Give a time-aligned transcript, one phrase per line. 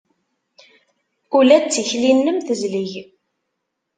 [1.37, 2.91] Ula d tikli-m tezleg.